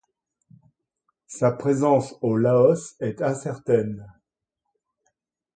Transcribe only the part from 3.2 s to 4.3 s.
incertaine.